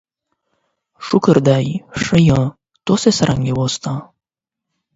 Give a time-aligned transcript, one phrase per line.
[1.07, 1.65] شکر دی،
[2.01, 2.43] ښه یم،
[2.85, 3.83] تاسو څنګه یاست؟